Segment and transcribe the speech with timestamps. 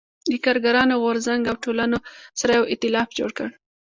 [0.29, 1.97] د کارګرانو غو رځنګ او ټولنو
[2.39, 3.47] سره یو اېتلاف جوړ کړ.